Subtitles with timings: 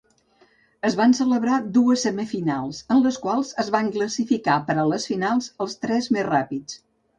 [0.87, 5.53] Es van celebrar dues semifinals, en les quals es van classificar per a les finals
[5.67, 6.83] els tres més ràpids.